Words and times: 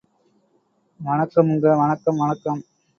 வணக்கமுங்க 0.99 1.77
வணக்கம் 1.77 2.17
வணக்கம் 2.17 2.61